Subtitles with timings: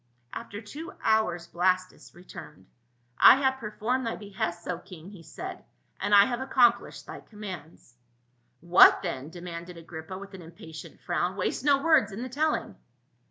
[0.33, 2.65] After two hours Blastus returned."
[3.19, 5.63] I have per formed thy behests, O king," he said,"
[6.01, 7.93] and I have ac complished thy commands.""
[8.77, 12.77] What then?" demanded Agrippa with an impatient frown." Waste no words in the telling."